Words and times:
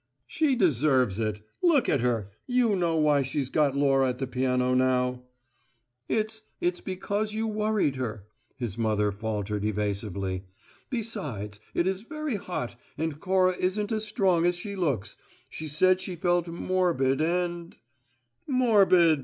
"She 0.25 0.55
deserves 0.55 1.19
it. 1.19 1.41
Look 1.61 1.87
at 1.87 2.01
her! 2.01 2.31
You 2.47 2.75
know 2.75 2.95
why 2.97 3.21
she's 3.21 3.51
got 3.51 3.75
Laura 3.75 4.09
at 4.09 4.17
the 4.17 4.25
piano 4.25 4.73
now." 4.73 5.21
"It's 6.09 6.41
it's 6.59 6.81
because 6.81 7.35
you 7.35 7.45
worried 7.45 7.97
her," 7.97 8.25
his 8.55 8.79
mother 8.79 9.11
faltered 9.11 9.63
evasively. 9.63 10.43
"Besides, 10.89 11.59
it 11.75 11.85
is 11.85 12.01
very 12.01 12.37
hot, 12.37 12.79
and 12.97 13.19
Cora 13.19 13.55
isn't 13.59 13.91
as 13.91 14.03
strong 14.05 14.47
as 14.47 14.55
she 14.55 14.75
looks. 14.75 15.17
She 15.51 15.67
said 15.67 16.01
she 16.01 16.15
felt 16.15 16.47
morbid 16.47 17.21
and" 17.21 17.77
"Morbid? 18.47 19.19